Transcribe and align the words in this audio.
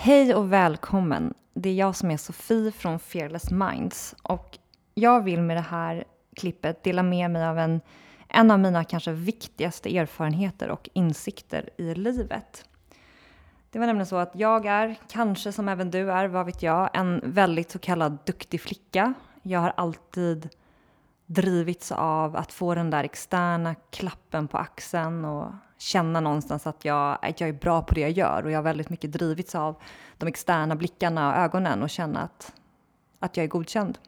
Hej 0.00 0.34
och 0.34 0.52
välkommen! 0.52 1.34
Det 1.54 1.68
är 1.68 1.74
jag 1.74 1.96
som 1.96 2.10
är 2.10 2.16
Sofie 2.16 2.72
från 2.72 2.98
Fearless 2.98 3.50
Minds 3.50 4.14
och 4.22 4.58
jag 4.94 5.24
vill 5.24 5.42
med 5.42 5.56
det 5.56 5.60
här 5.60 6.04
klippet 6.36 6.82
dela 6.82 7.02
med 7.02 7.30
mig 7.30 7.44
av 7.44 7.58
en, 7.58 7.80
en 8.28 8.50
av 8.50 8.58
mina 8.58 8.84
kanske 8.84 9.12
viktigaste 9.12 9.96
erfarenheter 9.96 10.70
och 10.70 10.88
insikter 10.92 11.70
i 11.78 11.94
livet. 11.94 12.64
Det 13.70 13.78
var 13.78 13.86
nämligen 13.86 14.06
så 14.06 14.16
att 14.16 14.32
jag 14.34 14.66
är, 14.66 14.96
kanske 15.08 15.52
som 15.52 15.68
även 15.68 15.90
du 15.90 16.12
är, 16.12 16.26
vad 16.26 16.46
vet 16.46 16.62
jag, 16.62 16.90
en 16.92 17.20
väldigt 17.24 17.70
så 17.70 17.78
kallad 17.78 18.18
duktig 18.26 18.60
flicka. 18.60 19.14
Jag 19.42 19.60
har 19.60 19.72
alltid 19.76 20.48
drivits 21.26 21.92
av 21.92 22.36
att 22.36 22.52
få 22.52 22.74
den 22.74 22.90
där 22.90 23.04
externa 23.04 23.74
klappen 23.74 24.48
på 24.48 24.58
axeln 24.58 25.24
och 25.24 25.52
känna 25.78 26.20
någonstans 26.20 26.66
att 26.66 26.84
jag, 26.84 27.18
att 27.22 27.40
jag 27.40 27.48
är 27.48 27.52
bra 27.52 27.82
på 27.82 27.94
det 27.94 28.00
jag 28.00 28.10
gör. 28.10 28.44
Och 28.44 28.50
jag 28.50 28.58
har 28.58 28.62
väldigt 28.62 28.90
mycket 28.90 29.12
drivits 29.12 29.54
av 29.54 29.76
de 30.18 30.26
externa 30.26 30.76
blickarna 30.76 31.28
och 31.32 31.36
ögonen 31.36 31.82
och 31.82 31.90
känna 31.90 32.20
att, 32.20 32.52
att 33.18 33.36
jag 33.36 33.44
är 33.44 33.48
godkänd. 33.48 33.98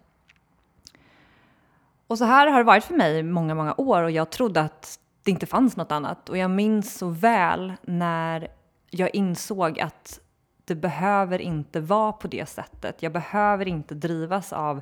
Och 2.06 2.18
så 2.18 2.24
här 2.24 2.46
har 2.46 2.58
det 2.58 2.64
varit 2.64 2.84
för 2.84 2.94
mig 2.94 3.18
i 3.18 3.22
många, 3.22 3.54
många 3.54 3.74
år 3.76 4.02
och 4.02 4.10
jag 4.10 4.30
trodde 4.30 4.60
att 4.60 4.98
det 5.22 5.30
inte 5.30 5.46
fanns 5.46 5.76
något 5.76 5.92
annat. 5.92 6.28
Och 6.28 6.36
jag 6.36 6.50
minns 6.50 6.98
så 6.98 7.08
väl 7.08 7.72
när 7.82 8.48
jag 8.90 9.14
insåg 9.14 9.80
att 9.80 10.20
det 10.64 10.74
behöver 10.74 11.38
inte 11.38 11.80
vara 11.80 12.12
på 12.12 12.28
det 12.28 12.48
sättet. 12.48 13.02
Jag 13.02 13.12
behöver 13.12 13.68
inte 13.68 13.94
drivas 13.94 14.52
av 14.52 14.80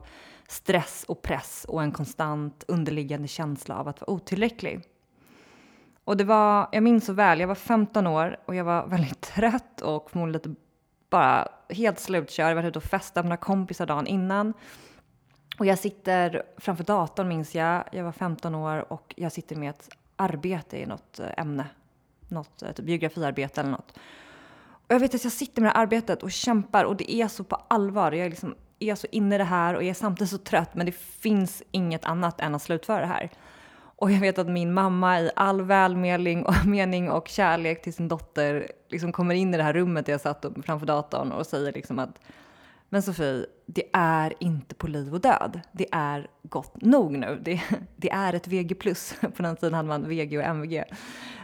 stress 0.48 1.04
och 1.08 1.22
press 1.22 1.66
och 1.68 1.82
en 1.82 1.92
konstant 1.92 2.64
underliggande 2.68 3.28
känsla 3.28 3.76
av 3.76 3.88
att 3.88 4.00
vara 4.00 4.10
otillräcklig. 4.10 4.82
Och 6.08 6.16
det 6.16 6.24
var, 6.24 6.68
jag 6.72 6.82
minns 6.82 7.04
så 7.04 7.12
väl, 7.12 7.40
jag 7.40 7.48
var 7.48 7.54
15 7.54 8.06
år 8.06 8.36
och 8.44 8.54
jag 8.54 8.64
var 8.64 8.86
väldigt 8.96 9.20
trött 9.20 9.80
och 9.80 10.10
förmodligen 10.10 10.32
lite 10.32 10.60
bara 11.10 11.48
helt 11.68 11.98
slutkörd. 11.98 12.50
Jag 12.50 12.62
var 12.62 12.68
ute 12.68 12.78
och 12.78 12.84
festat 12.84 13.24
med 13.24 13.28
några 13.28 13.36
kompisar 13.36 13.86
dagen 13.86 14.06
innan. 14.06 14.52
Och 15.58 15.66
jag 15.66 15.78
sitter 15.78 16.42
framför 16.56 16.84
datorn 16.84 17.28
minns 17.28 17.54
jag, 17.54 17.84
jag 17.92 18.04
var 18.04 18.12
15 18.12 18.54
år 18.54 18.92
och 18.92 19.14
jag 19.16 19.32
sitter 19.32 19.56
med 19.56 19.70
ett 19.70 19.88
arbete 20.16 20.78
i 20.78 20.86
något 20.86 21.20
eh, 21.20 21.26
ämne. 21.36 21.66
Något 22.28 22.62
eh, 22.62 22.72
typ 22.72 22.84
biografiarbete 22.84 23.60
eller 23.60 23.70
något. 23.70 23.98
Och 24.60 24.94
jag 24.94 25.00
vet 25.00 25.14
att 25.14 25.24
jag 25.24 25.32
sitter 25.32 25.62
med 25.62 25.70
det 25.70 25.76
här 25.76 25.82
arbetet 25.82 26.22
och 26.22 26.32
kämpar 26.32 26.84
och 26.84 26.96
det 26.96 27.12
är 27.12 27.28
så 27.28 27.44
på 27.44 27.56
allvar. 27.68 28.12
Jag 28.12 28.26
är, 28.26 28.30
liksom, 28.30 28.54
är 28.78 28.94
så 28.94 29.06
inne 29.10 29.34
i 29.34 29.38
det 29.38 29.44
här 29.44 29.74
och 29.74 29.82
jag 29.82 29.90
är 29.90 29.94
samtidigt 29.94 30.30
så 30.30 30.38
trött 30.38 30.74
men 30.74 30.86
det 30.86 30.92
finns 30.92 31.62
inget 31.70 32.04
annat 32.04 32.40
än 32.40 32.54
att 32.54 32.62
slutföra 32.62 33.00
det 33.00 33.06
här. 33.06 33.30
Och 34.00 34.12
jag 34.12 34.20
vet 34.20 34.38
att 34.38 34.48
min 34.48 34.72
mamma 34.72 35.20
i 35.20 35.30
all 35.36 35.62
välmening 35.62 36.44
och, 36.44 36.54
mening 36.66 37.10
och 37.10 37.28
kärlek 37.28 37.82
till 37.82 37.94
sin 37.94 38.08
dotter 38.08 38.72
liksom 38.88 39.12
kommer 39.12 39.34
in 39.34 39.54
i 39.54 39.56
det 39.56 39.62
här 39.62 39.72
rummet 39.72 40.06
där 40.06 40.12
jag 40.12 40.20
satt 40.20 40.46
framför 40.64 40.86
datorn 40.86 41.32
och 41.32 41.46
säger 41.46 41.72
liksom 41.72 41.98
att 41.98 42.20
men 42.88 43.02
Sofie, 43.02 43.46
det 43.66 43.84
är 43.92 44.34
inte 44.40 44.74
på 44.74 44.86
liv 44.86 45.14
och 45.14 45.20
död. 45.20 45.60
Det 45.72 45.86
är 45.92 46.26
gott 46.42 46.82
nog 46.82 47.12
nu. 47.12 47.40
Det, 47.42 47.62
det 47.96 48.10
är 48.10 48.32
ett 48.32 48.48
VG+. 48.48 48.74
På 49.36 49.42
den 49.42 49.56
tiden 49.56 49.74
hade 49.74 49.88
man 49.88 50.08
VG 50.08 50.38
och 50.38 50.44
MVG 50.44 50.84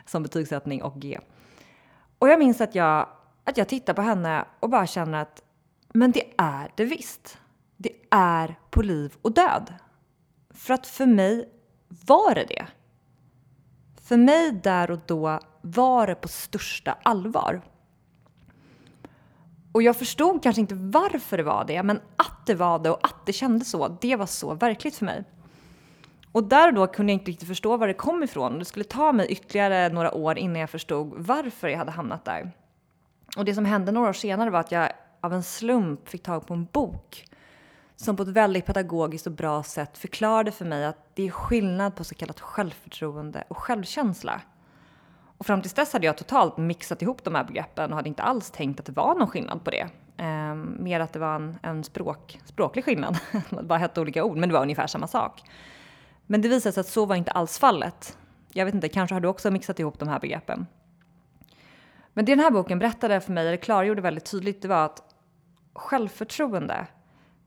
som 0.06 0.22
betygssättning 0.22 0.82
och 0.82 1.00
G. 1.00 1.19
Och 2.19 2.28
jag 2.28 2.38
minns 2.38 2.60
att 2.60 2.75
jag, 2.75 3.08
att 3.44 3.56
jag 3.56 3.69
tittar 3.69 3.94
på 3.94 4.02
henne 4.02 4.44
och 4.60 4.70
bara 4.70 4.86
känner 4.86 5.19
att 5.22 5.42
men 5.94 6.12
det 6.12 6.25
är 6.38 6.72
det 6.77 6.84
visst. 6.84 7.38
Det 7.77 7.92
är 8.10 8.55
på 8.70 8.82
liv 8.82 9.14
och 9.22 9.32
död. 9.32 9.75
För 10.50 10.75
att 10.75 10.86
för 10.86 11.06
mig 11.06 11.48
var 12.06 12.34
det 12.34 12.45
det. 12.45 12.67
För 14.03 14.17
mig 14.17 14.53
där 14.53 14.91
och 14.91 14.98
då 15.06 15.41
var 15.61 16.06
det 16.06 16.14
på 16.14 16.28
största 16.28 16.98
allvar. 17.03 17.62
Och 19.73 19.83
jag 19.83 19.97
förstod 19.97 20.42
kanske 20.42 20.61
inte 20.61 20.75
varför 20.75 21.37
det 21.37 21.42
var 21.42 21.65
det, 21.65 21.83
men 21.83 22.00
att 22.17 22.47
det 22.47 22.55
var 22.55 22.78
det 22.78 22.91
och 22.91 23.06
att 23.06 23.27
det 23.27 23.33
kändes 23.33 23.70
så, 23.70 23.98
det 24.00 24.17
var 24.17 24.27
så 24.27 24.55
verkligt 24.55 24.97
för 24.97 25.05
mig. 25.05 25.25
Och 26.33 26.44
där 26.44 26.69
och 26.69 26.75
då 26.75 26.87
kunde 26.87 27.12
jag 27.12 27.21
inte 27.21 27.31
riktigt 27.31 27.49
förstå 27.49 27.77
var 27.77 27.88
det 27.88 27.94
kom 27.94 28.22
ifrån. 28.22 28.59
Det 28.59 28.65
skulle 28.65 28.84
ta 28.84 29.12
mig 29.12 29.26
ytterligare 29.26 29.88
några 29.88 30.15
år 30.15 30.38
innan 30.38 30.61
jag 30.61 30.71
förstod 30.71 31.15
varför 31.16 31.69
jag 31.69 31.78
hade 31.78 31.91
hamnat 31.91 32.25
där. 32.25 32.50
Och 33.37 33.44
det 33.44 33.55
som 33.55 33.65
hände 33.65 33.93
några 33.93 34.09
år 34.09 34.12
senare 34.12 34.50
var 34.50 34.61
att 34.61 34.72
jag 34.72 34.93
av 35.21 35.34
en 35.34 35.43
slump 35.43 36.09
fick 36.09 36.22
tag 36.22 36.47
på 36.47 36.55
en 36.55 36.65
bok 36.72 37.25
som 37.97 38.16
på 38.16 38.22
ett 38.22 38.28
väldigt 38.28 38.66
pedagogiskt 38.66 39.27
och 39.27 39.32
bra 39.32 39.62
sätt 39.62 39.99
förklarade 39.99 40.50
för 40.50 40.65
mig 40.65 40.84
att 40.84 41.15
det 41.15 41.27
är 41.27 41.31
skillnad 41.31 41.97
på 41.97 42.05
så 42.05 42.15
kallat 42.15 42.41
självförtroende 42.41 43.44
och 43.49 43.56
självkänsla. 43.59 44.41
Och 45.38 45.47
fram 45.47 45.62
till 45.62 45.71
dess 45.71 45.93
hade 45.93 46.06
jag 46.06 46.19
totalt 46.19 46.56
mixat 46.56 47.03
ihop 47.03 47.25
de 47.25 47.34
här 47.34 47.44
begreppen 47.44 47.91
och 47.91 47.97
hade 47.97 48.09
inte 48.09 48.22
alls 48.22 48.50
tänkt 48.50 48.81
att 48.81 48.87
det 48.87 48.93
var 48.93 49.15
någon 49.15 49.28
skillnad 49.28 49.65
på 49.65 49.71
det. 49.71 49.88
Eh, 50.16 50.55
mer 50.55 51.00
att 51.00 51.12
det 51.12 51.19
var 51.19 51.34
en, 51.34 51.59
en 51.62 51.84
språk, 51.84 52.41
språklig 52.44 52.84
skillnad, 52.84 53.19
det 53.50 53.62
bara 53.62 53.78
hette 53.78 54.00
olika 54.00 54.25
ord, 54.25 54.37
men 54.37 54.49
det 54.49 54.53
var 54.53 54.62
ungefär 54.62 54.87
samma 54.87 55.06
sak. 55.06 55.43
Men 56.26 56.43
det 56.43 56.49
visade 56.49 56.72
sig 56.72 56.81
att 56.81 56.87
så 56.87 57.06
var 57.06 57.16
inte 57.16 57.31
alls 57.31 57.59
fallet. 57.59 58.19
Jag 58.53 58.65
vet 58.65 58.75
inte, 58.75 58.88
kanske 58.88 59.15
har 59.15 59.21
du 59.21 59.28
också 59.28 59.50
mixat 59.50 59.78
ihop 59.78 59.99
de 59.99 60.09
här 60.09 60.21
begreppen. 60.21 60.66
Men 62.12 62.25
det 62.25 62.32
den 62.32 62.41
här 62.41 62.50
boken 62.50 62.78
berättade 62.78 63.21
för 63.21 63.32
mig, 63.32 63.49
eller 63.49 63.56
klargjorde 63.56 64.03
väldigt 64.03 64.31
tydligt, 64.31 64.62
det 64.62 64.69
var 64.69 64.84
att 64.84 65.03
självförtroende 65.75 66.87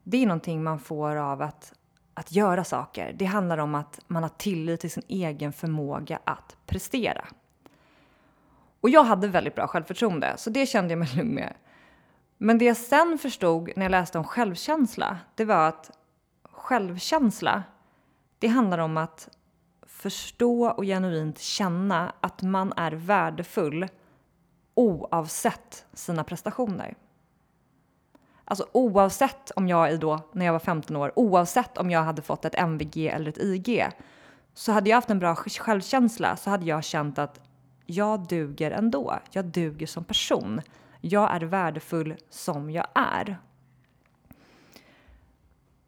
det 0.09 0.18
är 0.18 0.25
någonting 0.25 0.63
man 0.63 0.79
får 0.79 1.16
av 1.16 1.41
att, 1.41 1.73
att 2.13 2.31
göra 2.31 2.63
saker. 2.63 3.13
Det 3.18 3.25
handlar 3.25 3.57
om 3.57 3.75
att 3.75 4.00
man 4.07 4.23
har 4.23 4.29
tillit 4.29 4.79
till 4.79 4.91
sin 4.91 5.03
egen 5.07 5.53
förmåga 5.53 6.19
att 6.23 6.57
prestera. 6.66 7.25
Och 8.81 8.90
jag 8.90 9.03
hade 9.03 9.28
väldigt 9.28 9.56
bra 9.56 9.67
självförtroende, 9.67 10.34
så 10.38 10.50
det 10.50 10.66
kände 10.66 10.91
jag 10.91 11.00
mig 11.00 11.07
lugn 11.16 11.35
med. 11.35 11.53
Men 12.38 12.57
det 12.57 12.66
jag 12.66 12.78
sen 12.78 13.17
förstod 13.17 13.72
när 13.75 13.85
jag 13.85 13.90
läste 13.90 14.17
om 14.17 14.23
självkänsla, 14.23 15.17
det 15.35 15.46
var 15.46 15.67
att 15.67 15.91
självkänsla, 16.44 17.63
det 18.40 18.47
handlar 18.47 18.78
om 18.78 18.97
att 18.97 19.29
förstå 19.88 20.67
och 20.67 20.84
genuint 20.84 21.40
känna 21.40 22.13
att 22.22 22.41
man 22.41 22.73
är 22.78 22.91
värdefull 22.91 23.88
oavsett 24.73 25.85
sina 25.94 26.23
prestationer. 26.23 26.96
Alltså 28.50 28.68
oavsett 28.72 29.52
om 29.56 29.68
jag 29.68 30.00
då, 30.00 30.19
när 30.31 30.46
jag 30.46 30.53
var 30.53 30.59
15 30.59 30.96
år, 30.96 31.12
oavsett 31.16 31.78
om 31.78 31.90
jag 31.90 32.03
hade 32.03 32.22
fått 32.22 32.46
ett 32.46 32.56
MVG 32.56 33.08
eller 33.08 33.30
ett 33.30 33.38
IG, 33.38 33.88
så 34.53 34.72
hade 34.72 34.90
jag 34.90 34.97
haft 34.97 35.09
en 35.09 35.19
bra 35.19 35.35
självkänsla 35.35 36.35
så 36.35 36.50
hade 36.50 36.66
jag 36.66 36.84
känt 36.84 37.19
att 37.19 37.40
jag 37.85 38.28
duger 38.28 38.72
ändå. 38.72 39.19
Jag 39.31 39.46
duger 39.46 39.88
som 39.88 40.03
person. 40.03 40.62
Jag 41.02 41.35
är 41.35 41.41
värdefull 41.41 42.16
som 42.30 42.72
jag 42.72 42.88
är. 42.96 43.38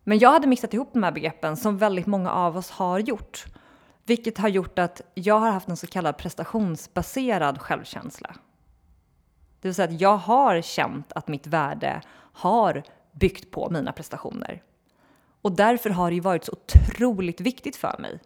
Men 0.04 0.20
jag 0.20 0.32
hade 0.32 0.48
mixat 0.48 0.74
ihop 0.74 0.90
de 0.94 1.04
här 1.04 1.12
begreppen 1.12 1.58
som 1.58 1.78
väldigt 1.78 2.08
många 2.08 2.32
av 2.32 2.58
oss 2.58 2.72
har 2.72 3.00
gjort. 3.00 3.46
Vilket 4.06 4.38
har 4.38 4.50
gjort 4.50 4.80
att 4.80 5.02
jag 5.14 5.40
har 5.40 5.52
haft 5.52 5.70
en 5.70 5.78
så 5.78 5.88
kallad 5.88 6.18
prestationsbaserad 6.18 7.62
självkänsla. 7.62 8.36
Det 9.62 9.68
vill 9.68 9.76
säga 9.76 9.88
att 9.88 10.02
jag 10.02 10.18
har 10.18 10.62
känt 10.62 11.12
att 11.12 11.28
mitt 11.28 11.48
värde 11.48 12.02
har 12.34 12.84
byggt 13.12 13.52
på 13.52 13.70
mina 13.70 13.92
prestationer. 13.92 14.64
Och 15.42 15.52
därför 15.52 15.90
har 15.90 16.10
det 16.10 16.16
ju 16.16 16.22
varit 16.22 16.46
så 16.46 16.52
otroligt 16.52 17.42
viktigt 17.42 17.76
för 17.76 17.96
mig. 18.00 18.20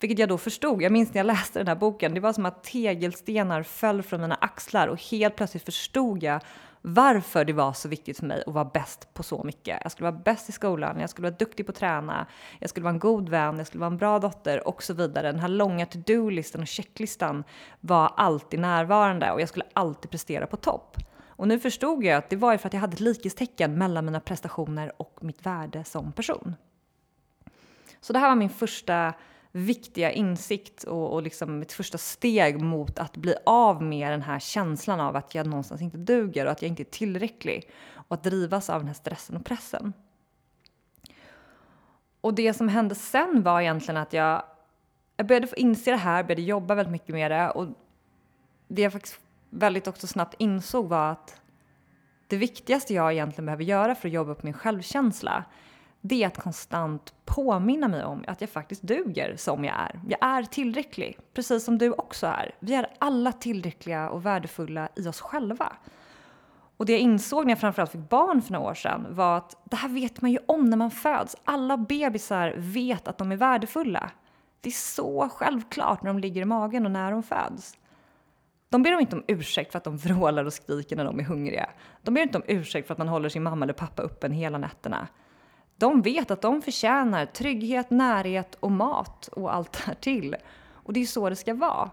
Vilket 0.00 0.18
jag 0.18 0.28
då 0.28 0.38
förstod. 0.38 0.82
Jag 0.82 0.92
minns 0.92 1.14
när 1.14 1.18
jag 1.18 1.26
läste 1.26 1.58
den 1.58 1.68
här 1.68 1.74
boken. 1.74 2.14
Det 2.14 2.20
var 2.20 2.32
som 2.32 2.46
att 2.46 2.64
tegelstenar 2.64 3.62
föll 3.62 4.02
från 4.02 4.20
mina 4.20 4.34
axlar 4.34 4.88
och 4.88 5.02
helt 5.10 5.36
plötsligt 5.36 5.64
förstod 5.64 6.22
jag 6.22 6.40
varför 6.86 7.44
det 7.44 7.52
var 7.52 7.72
så 7.72 7.88
viktigt 7.88 8.18
för 8.18 8.26
mig 8.26 8.42
att 8.46 8.54
vara 8.54 8.64
bäst 8.64 9.14
på 9.14 9.22
så 9.22 9.44
mycket. 9.44 9.78
Jag 9.82 9.92
skulle 9.92 10.10
vara 10.10 10.22
bäst 10.22 10.48
i 10.48 10.52
skolan, 10.52 11.00
jag 11.00 11.10
skulle 11.10 11.28
vara 11.28 11.36
duktig 11.38 11.66
på 11.66 11.70
att 11.70 11.76
träna, 11.76 12.26
jag 12.58 12.70
skulle 12.70 12.84
vara 12.84 12.92
en 12.92 12.98
god 12.98 13.28
vän, 13.28 13.58
jag 13.58 13.66
skulle 13.66 13.80
vara 13.80 13.90
en 13.90 13.96
bra 13.96 14.18
dotter 14.18 14.68
och 14.68 14.82
så 14.82 14.94
vidare. 14.94 15.32
Den 15.32 15.40
här 15.40 15.48
långa 15.48 15.86
to-do-listan 15.86 16.60
och 16.60 16.66
checklistan 16.66 17.44
var 17.80 18.12
alltid 18.16 18.60
närvarande 18.60 19.32
och 19.32 19.40
jag 19.40 19.48
skulle 19.48 19.64
alltid 19.72 20.10
prestera 20.10 20.46
på 20.46 20.56
topp. 20.56 20.96
Och 21.26 21.48
nu 21.48 21.60
förstod 21.60 22.04
jag 22.04 22.16
att 22.16 22.30
det 22.30 22.36
var 22.36 22.56
för 22.56 22.66
att 22.66 22.72
jag 22.72 22.80
hade 22.80 22.94
ett 22.94 23.00
likhetstecken 23.00 23.78
mellan 23.78 24.04
mina 24.04 24.20
prestationer 24.20 24.92
och 24.96 25.18
mitt 25.20 25.46
värde 25.46 25.84
som 25.84 26.12
person. 26.12 26.54
Så 28.00 28.12
det 28.12 28.18
här 28.18 28.28
var 28.28 28.36
min 28.36 28.50
första 28.50 29.14
viktiga 29.56 30.12
insikt 30.12 30.84
och, 30.84 31.12
och 31.12 31.22
liksom 31.22 31.58
mitt 31.58 31.72
första 31.72 31.98
steg 31.98 32.62
mot 32.62 32.98
att 32.98 33.16
bli 33.16 33.34
av 33.46 33.82
med 33.82 34.12
den 34.12 34.22
här 34.22 34.38
känslan 34.38 35.00
av 35.00 35.16
att 35.16 35.34
jag 35.34 35.46
någonstans 35.46 35.82
inte 35.82 35.96
duger 35.96 36.46
och 36.46 36.52
att 36.52 36.62
jag 36.62 36.68
inte 36.68 36.82
är 36.82 36.84
tillräcklig 36.84 37.70
och 37.94 38.14
att 38.14 38.22
drivas 38.22 38.70
av 38.70 38.80
den 38.80 38.86
här 38.86 38.94
stressen 38.94 39.36
och 39.36 39.44
pressen. 39.44 39.92
Och 42.20 42.34
det 42.34 42.54
som 42.54 42.68
hände 42.68 42.94
sen 42.94 43.42
var 43.42 43.60
egentligen 43.60 43.96
att 43.96 44.12
jag, 44.12 44.42
jag 45.16 45.26
började 45.26 45.46
få 45.46 45.56
inse 45.56 45.90
det 45.90 45.96
här, 45.96 46.22
började 46.22 46.42
jobba 46.42 46.74
väldigt 46.74 46.92
mycket 46.92 47.14
med 47.14 47.30
det 47.30 47.50
och 47.50 47.66
det 48.68 48.82
jag 48.82 48.92
faktiskt 48.92 49.20
väldigt 49.50 49.86
också 49.86 50.06
snabbt 50.06 50.34
insåg 50.38 50.88
var 50.88 51.10
att 51.10 51.40
det 52.26 52.36
viktigaste 52.36 52.94
jag 52.94 53.12
egentligen 53.12 53.46
behöver 53.46 53.64
göra 53.64 53.94
för 53.94 54.08
att 54.08 54.14
jobba 54.14 54.34
på 54.34 54.46
min 54.46 54.54
självkänsla 54.54 55.44
det 56.06 56.22
är 56.22 56.26
att 56.26 56.42
konstant 56.42 57.14
påminna 57.24 57.88
mig 57.88 58.04
om 58.04 58.24
att 58.26 58.40
jag 58.40 58.50
faktiskt 58.50 58.82
duger 58.82 59.36
som 59.36 59.64
jag 59.64 59.74
är. 59.74 60.00
Jag 60.08 60.18
är 60.22 60.42
tillräcklig, 60.42 61.18
precis 61.34 61.64
som 61.64 61.78
du 61.78 61.90
också 61.90 62.26
är. 62.26 62.54
Vi 62.60 62.74
är 62.74 62.86
alla 62.98 63.32
tillräckliga 63.32 64.10
och 64.10 64.26
värdefulla 64.26 64.88
i 64.96 65.08
oss 65.08 65.20
själva. 65.20 65.72
Och 66.76 66.86
det 66.86 66.92
jag 66.92 67.00
insåg 67.00 67.44
när 67.44 67.50
jag 67.50 67.60
framförallt 67.60 67.92
fick 67.92 68.08
barn 68.08 68.42
för 68.42 68.52
några 68.52 68.70
år 68.70 68.74
sedan 68.74 69.06
var 69.10 69.36
att 69.36 69.56
det 69.64 69.76
här 69.76 69.88
vet 69.88 70.20
man 70.20 70.30
ju 70.30 70.38
om 70.46 70.70
när 70.70 70.76
man 70.76 70.90
föds. 70.90 71.36
Alla 71.44 71.76
bebisar 71.76 72.54
vet 72.56 73.08
att 73.08 73.18
de 73.18 73.32
är 73.32 73.36
värdefulla. 73.36 74.10
Det 74.60 74.68
är 74.68 74.72
så 74.72 75.28
självklart 75.28 76.02
när 76.02 76.10
de 76.10 76.18
ligger 76.18 76.42
i 76.42 76.44
magen 76.44 76.86
och 76.86 76.92
när 76.92 77.10
de 77.10 77.22
föds. 77.22 77.76
De 78.68 78.82
ber 78.82 79.00
inte 79.00 79.16
om 79.16 79.24
ursäkt 79.28 79.72
för 79.72 79.78
att 79.78 79.84
de 79.84 79.96
vrålar 79.96 80.44
och 80.44 80.52
skriker 80.52 80.96
när 80.96 81.04
de 81.04 81.20
är 81.20 81.24
hungriga. 81.24 81.70
De 82.02 82.14
ber 82.14 82.22
inte 82.22 82.38
om 82.38 82.44
ursäkt 82.46 82.86
för 82.86 82.94
att 82.94 82.98
man 82.98 83.08
håller 83.08 83.28
sin 83.28 83.42
mamma 83.42 83.64
eller 83.64 83.72
pappa 83.72 84.02
öppen 84.02 84.32
hela 84.32 84.58
nätterna. 84.58 85.08
De 85.76 86.02
vet 86.02 86.30
att 86.30 86.42
de 86.42 86.62
förtjänar 86.62 87.26
trygghet, 87.26 87.90
närhet 87.90 88.54
och 88.60 88.70
mat 88.70 89.28
och 89.28 89.54
allt 89.54 89.86
därtill. 89.86 90.36
Och 90.72 90.92
det 90.92 91.00
är 91.00 91.06
så 91.06 91.28
det 91.28 91.36
ska 91.36 91.54
vara. 91.54 91.90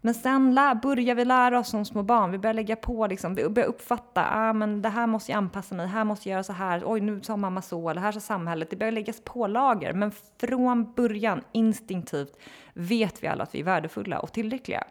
Men 0.00 0.14
sen 0.14 0.54
lär, 0.54 0.74
börjar 0.74 1.14
vi 1.14 1.24
lära 1.24 1.58
oss 1.58 1.68
som 1.68 1.84
små 1.84 2.02
barn. 2.02 2.30
Vi 2.30 2.38
börjar 2.38 2.54
lägga 2.54 2.76
på, 2.76 3.06
liksom, 3.06 3.34
vi 3.34 3.48
börjar 3.48 3.68
uppfatta, 3.68 4.26
ah, 4.30 4.52
men 4.52 4.82
det 4.82 4.88
här 4.88 5.06
måste 5.06 5.32
jag 5.32 5.38
anpassa 5.38 5.74
mig, 5.74 5.86
här 5.86 6.04
måste 6.04 6.28
jag 6.28 6.34
göra 6.34 6.42
så 6.42 6.52
här, 6.52 6.82
oj 6.86 7.00
nu 7.00 7.20
sa 7.22 7.36
mamma 7.36 7.62
så, 7.62 7.90
eller 7.90 8.00
här 8.00 8.12
sa 8.12 8.20
samhället. 8.20 8.70
Det 8.70 8.76
börjar 8.76 8.92
läggas 8.92 9.20
på 9.24 9.46
lager. 9.46 9.92
Men 9.92 10.12
från 10.40 10.92
början, 10.92 11.42
instinktivt, 11.52 12.38
vet 12.72 13.22
vi 13.22 13.26
alla 13.26 13.42
att 13.42 13.54
vi 13.54 13.60
är 13.60 13.64
värdefulla 13.64 14.18
och 14.18 14.32
tillräckliga. 14.32 14.84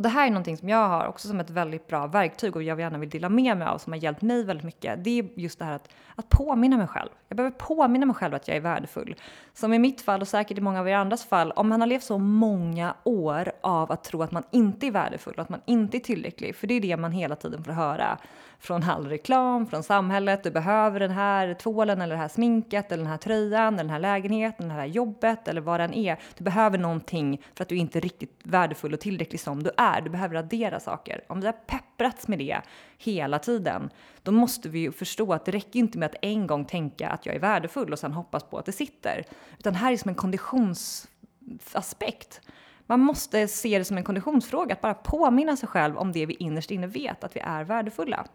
Och 0.00 0.04
det 0.04 0.08
här 0.08 0.26
är 0.26 0.30
någonting 0.30 0.56
som 0.56 0.68
jag 0.68 0.88
har 0.88 1.06
också 1.06 1.28
som 1.28 1.40
ett 1.40 1.50
väldigt 1.50 1.86
bra 1.86 2.06
verktyg 2.06 2.56
och 2.56 2.62
jag 2.62 2.80
gärna 2.80 2.98
vill 2.98 3.10
dela 3.10 3.28
med 3.28 3.56
mig 3.56 3.68
av 3.68 3.78
som 3.78 3.92
har 3.92 4.00
hjälpt 4.00 4.22
mig 4.22 4.44
väldigt 4.44 4.64
mycket. 4.64 5.04
Det 5.04 5.18
är 5.18 5.28
just 5.34 5.58
det 5.58 5.64
här 5.64 5.72
att, 5.72 5.88
att 6.16 6.28
påminna 6.28 6.76
mig 6.76 6.86
själv. 6.86 7.08
Jag 7.28 7.36
behöver 7.36 7.56
påminna 7.56 8.06
mig 8.06 8.14
själv 8.14 8.34
att 8.34 8.48
jag 8.48 8.56
är 8.56 8.60
värdefull. 8.60 9.14
Som 9.54 9.72
i 9.72 9.78
mitt 9.78 10.00
fall 10.00 10.20
och 10.20 10.28
säkert 10.28 10.58
i 10.58 10.60
många 10.60 10.80
av 10.80 10.88
er 10.88 10.94
andras 10.94 11.24
fall, 11.24 11.52
om 11.52 11.68
man 11.68 11.80
har 11.80 11.88
levt 11.88 12.02
så 12.02 12.18
många 12.18 12.94
år 13.04 13.52
av 13.60 13.92
att 13.92 14.04
tro 14.04 14.22
att 14.22 14.32
man 14.32 14.42
inte 14.50 14.86
är 14.86 14.90
värdefull 14.90 15.34
och 15.34 15.42
att 15.42 15.48
man 15.48 15.60
inte 15.64 15.96
är 15.96 16.00
tillräcklig, 16.00 16.56
för 16.56 16.66
det 16.66 16.74
är 16.74 16.80
det 16.80 16.96
man 16.96 17.12
hela 17.12 17.36
tiden 17.36 17.64
får 17.64 17.72
höra 17.72 18.18
från 18.60 18.82
all 18.82 19.06
reklam, 19.06 19.66
från 19.66 19.82
samhället. 19.82 20.42
Du 20.42 20.50
behöver 20.50 21.00
den 21.00 21.10
här 21.10 21.54
tvålen 21.54 22.00
eller 22.00 22.14
det 22.14 22.20
här 22.20 22.28
sminket 22.28 22.92
eller 22.92 23.02
den 23.02 23.10
här 23.10 23.18
tröjan, 23.18 23.74
eller 23.74 23.84
den 23.84 23.90
här 23.90 23.98
lägenheten, 23.98 24.68
det 24.68 24.74
här 24.74 24.86
jobbet 24.86 25.48
eller 25.48 25.60
vad 25.60 25.80
den 25.80 25.94
är. 25.94 26.16
Du 26.38 26.44
behöver 26.44 26.78
någonting 26.78 27.42
för 27.54 27.62
att 27.62 27.68
du 27.68 27.76
inte 27.76 27.98
är 27.98 28.00
riktigt 28.00 28.40
värdefull 28.42 28.94
och 28.94 29.00
tillräcklig 29.00 29.40
som 29.40 29.62
du 29.62 29.70
är. 29.76 29.89
Du 30.04 30.10
behöver 30.10 30.34
addera 30.34 30.80
saker. 30.80 31.24
Om 31.28 31.40
vi 31.40 31.46
har 31.46 31.52
pepprats 31.52 32.28
med 32.28 32.38
det 32.38 32.60
hela 32.98 33.38
tiden, 33.38 33.90
då 34.22 34.32
måste 34.32 34.68
vi 34.68 34.78
ju 34.78 34.92
förstå 34.92 35.32
att 35.32 35.44
det 35.44 35.52
räcker 35.52 35.78
inte 35.78 35.98
med 35.98 36.06
att 36.06 36.16
en 36.22 36.46
gång 36.46 36.64
tänka 36.64 37.08
att 37.08 37.26
jag 37.26 37.34
är 37.34 37.40
värdefull 37.40 37.92
och 37.92 37.98
sen 37.98 38.12
hoppas 38.12 38.44
på 38.44 38.58
att 38.58 38.66
det 38.66 38.72
sitter. 38.72 39.24
Utan 39.58 39.74
här 39.74 39.92
är 39.92 39.96
som 39.96 40.08
en 40.08 40.14
konditionsaspekt. 40.14 42.40
Man 42.86 43.00
måste 43.00 43.48
se 43.48 43.78
det 43.78 43.84
som 43.84 43.96
en 43.96 44.04
konditionsfråga, 44.04 44.72
att 44.72 44.80
bara 44.80 44.94
påminna 44.94 45.56
sig 45.56 45.68
själv 45.68 45.96
om 45.96 46.12
det 46.12 46.26
vi 46.26 46.34
innerst 46.34 46.70
inne 46.70 46.86
vet, 46.86 47.24
att 47.24 47.36
vi 47.36 47.40
är 47.40 47.64
värdefulla. 47.64 48.26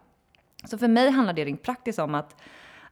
Så 0.64 0.78
för 0.78 0.88
mig 0.88 1.10
handlar 1.10 1.34
det 1.34 1.44
rent 1.44 1.62
praktiskt 1.62 1.98
om 1.98 2.14
att, 2.14 2.36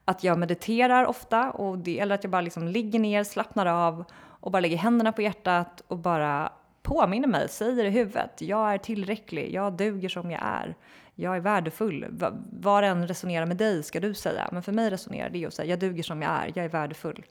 att 0.05 0.25
jag 0.25 0.39
mediterar 0.39 1.05
ofta, 1.05 1.51
och 1.51 1.79
det, 1.79 2.01
eller 2.01 2.15
att 2.15 2.25
jag 2.25 2.31
bara 2.31 2.41
liksom 2.41 2.69
ligger 2.69 2.99
ner, 2.99 3.25
slappnar 3.25 3.67
av 3.67 4.05
och 4.45 4.51
bara 4.51 4.61
lägger 4.61 4.77
händerna 4.77 5.13
på 5.13 5.23
hjärtat 5.23 5.83
och 5.89 5.99
bara 5.99 6.53
påminner 6.85 7.29
mig, 7.29 7.49
säger 7.49 7.85
i 7.85 7.91
huvudet, 7.91 8.41
jag 8.41 8.75
är 8.75 8.79
tillräcklig, 8.79 9.55
jag 9.55 9.73
duger 9.73 10.09
som 10.09 10.31
jag 10.31 10.41
är, 10.43 10.75
jag 11.15 11.37
är 11.37 11.41
värdefull. 11.41 12.07
Vad 12.51 12.85
än 12.85 13.09
resonerar 13.09 13.47
med 13.47 13.57
dig 13.57 13.83
ska 13.83 14.01
du 14.01 14.15
säga, 14.15 14.49
men 14.53 14.63
för 14.63 14.73
mig 14.73 14.91
resonerar 14.91 15.31
det 15.31 15.47
att 15.47 15.55
säga, 15.55 15.71
jag 15.71 15.79
duger 15.79 16.03
som 16.03 16.23
jag 16.23 16.33
är, 16.33 16.53
jag 16.55 16.65
är 16.65 16.69
värdefull. 16.69 17.25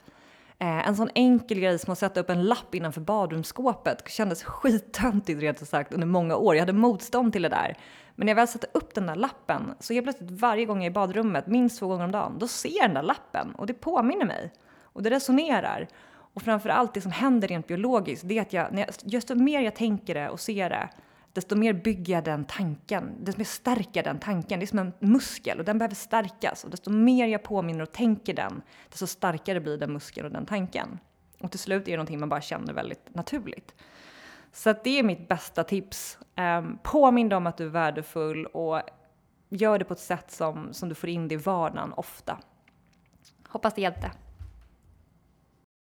Eh, 0.59 0.87
en 0.87 0.95
sån 0.95 1.09
enkel 1.15 1.59
grej 1.59 1.79
som 1.79 1.91
att 1.93 1.99
sätta 1.99 2.19
upp 2.19 2.29
en 2.29 2.43
lapp 2.43 2.75
innanför 2.75 3.01
badrumsskåpet 3.01 4.09
kändes 4.09 4.43
skittöntigt 4.43 5.41
rent 5.41 5.67
sagt 5.67 5.93
under 5.93 6.07
många 6.07 6.35
år. 6.35 6.55
Jag 6.55 6.61
hade 6.61 6.73
motstånd 6.73 7.33
till 7.33 7.41
det 7.41 7.49
där. 7.49 7.77
Men 8.15 8.25
när 8.25 8.31
jag 8.31 8.35
väl 8.35 8.47
satte 8.47 8.67
upp 8.71 8.93
den 8.93 9.05
där 9.05 9.15
lappen 9.15 9.73
så 9.79 9.93
helt 9.93 10.05
plötsligt 10.05 10.31
varje 10.31 10.65
gång 10.65 10.77
jag 10.77 10.85
är 10.85 10.89
i 10.89 10.93
badrummet, 10.93 11.47
minst 11.47 11.79
två 11.79 11.87
gånger 11.87 12.05
om 12.05 12.11
dagen, 12.11 12.35
då 12.39 12.47
ser 12.47 12.77
jag 12.77 12.89
den 12.89 12.93
där 12.93 13.03
lappen 13.03 13.55
och 13.55 13.67
det 13.67 13.73
påminner 13.73 14.25
mig. 14.25 14.53
Och 14.83 15.03
det 15.03 15.09
resonerar. 15.09 15.87
Och 16.33 16.41
framför 16.41 16.69
allt 16.69 16.93
det 16.93 17.01
som 17.01 17.11
händer 17.11 17.47
rent 17.47 17.67
biologiskt, 17.67 18.27
det 18.27 18.37
är 18.37 18.41
att 18.41 18.53
jag, 18.53 18.73
när 18.73 18.81
jag, 18.81 18.89
desto 19.03 19.35
mer 19.35 19.61
jag 19.61 19.75
tänker 19.75 20.13
det 20.13 20.29
och 20.29 20.39
ser 20.39 20.69
det, 20.69 20.89
desto 21.33 21.55
mer 21.55 21.73
bygger 21.73 22.13
jag 22.13 22.23
den 22.23 22.45
tanken, 22.45 23.11
desto 23.19 23.39
mer 23.39 23.45
stärker 23.45 24.03
den 24.03 24.19
tanken. 24.19 24.59
Det 24.59 24.65
är 24.65 24.67
som 24.67 24.79
en 24.79 24.93
muskel 24.99 25.59
och 25.59 25.65
den 25.65 25.77
behöver 25.77 25.95
stärkas. 25.95 26.63
Och 26.63 26.69
desto 26.69 26.91
mer 26.91 27.27
jag 27.27 27.43
påminner 27.43 27.81
och 27.81 27.91
tänker 27.91 28.33
den, 28.33 28.61
desto 28.89 29.07
starkare 29.07 29.59
blir 29.59 29.77
den 29.77 29.93
muskeln 29.93 30.25
och 30.25 30.31
den 30.31 30.45
tanken. 30.45 30.99
Och 31.39 31.51
till 31.51 31.59
slut 31.59 31.87
är 31.87 31.91
det 31.91 31.97
någonting 31.97 32.19
man 32.19 32.29
bara 32.29 32.41
känner 32.41 32.73
väldigt 32.73 33.15
naturligt. 33.15 33.75
Så 34.51 34.75
det 34.83 34.99
är 34.99 35.03
mitt 35.03 35.27
bästa 35.27 35.63
tips. 35.63 36.17
Um, 36.37 36.79
påminn 36.83 37.29
dig 37.29 37.37
om 37.37 37.47
att 37.47 37.57
du 37.57 37.65
är 37.65 37.69
värdefull 37.69 38.45
och 38.45 38.81
gör 39.49 39.79
det 39.79 39.85
på 39.85 39.93
ett 39.93 39.99
sätt 39.99 40.31
som, 40.31 40.73
som 40.73 40.89
du 40.89 40.95
får 40.95 41.09
in 41.09 41.27
det 41.27 41.35
i 41.35 41.37
vardagen 41.37 41.93
ofta. 41.93 42.37
Hoppas 43.47 43.73
det 43.73 43.81
hjälpte. 43.81 44.11